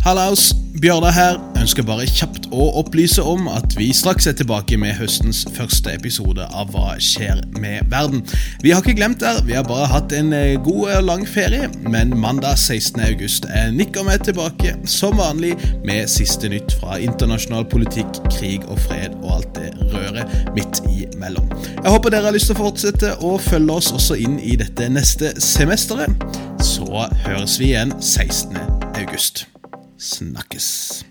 Hallaus, 0.00 0.54
Bjørda 0.80 1.10
her. 1.12 1.34
Ønsker 1.60 1.84
bare 1.84 2.06
kjapt 2.08 2.46
å 2.56 2.70
opplyse 2.80 3.20
om 3.20 3.50
at 3.52 3.74
vi 3.76 3.90
straks 3.92 4.24
er 4.30 4.36
tilbake 4.38 4.78
med 4.80 4.94
høstens 4.96 5.42
første 5.52 5.92
episode 5.92 6.46
av 6.56 6.70
Hva 6.72 6.94
skjer 7.04 7.42
med 7.60 7.90
verden. 7.92 8.22
Vi 8.64 8.72
har 8.72 8.80
ikke 8.80 8.96
glemt 8.96 9.20
det, 9.20 9.34
vi 9.44 9.58
har 9.58 9.66
bare 9.68 9.90
hatt 9.92 10.14
en 10.16 10.32
eh, 10.32 10.54
god 10.64 10.94
og 10.94 11.04
lang 11.10 11.26
ferie, 11.28 11.68
men 11.84 12.16
mandag 12.16 12.56
16. 12.56 12.96
august 13.10 13.50
er 13.52 13.74
Nick 13.76 14.00
og 14.00 14.08
meg 14.08 14.24
tilbake 14.24 14.72
som 14.88 15.20
vanlig 15.20 15.52
med 15.84 16.08
siste 16.08 16.48
nytt 16.48 16.78
fra 16.80 16.96
internasjonal 16.96 17.68
politikk, 17.68 18.22
krig 18.32 18.64
og 18.72 18.80
fred 18.86 19.20
og 19.20 19.30
alt 19.36 19.52
det 19.60 19.74
røret 19.92 20.56
midt 20.56 20.80
imellom. 20.88 21.52
Jeg 21.76 21.92
håper 21.92 22.16
dere 22.16 22.30
har 22.30 22.38
lyst 22.40 22.48
til 22.48 22.56
å 22.56 22.64
fortsette 22.64 23.14
å 23.20 23.36
følge 23.50 23.80
oss 23.82 23.92
også 24.00 24.16
inn 24.16 24.40
i 24.40 24.56
dette 24.60 24.88
neste 24.88 25.36
semesteret. 25.44 26.28
Så 26.64 26.88
høres 27.26 27.60
vi 27.60 27.74
igjen 27.74 27.98
16. 28.00 28.56
Snakkes. 30.00 31.04